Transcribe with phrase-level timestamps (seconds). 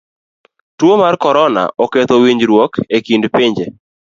[0.77, 3.65] Tuo mar korona oketho winjruok e kind pinje.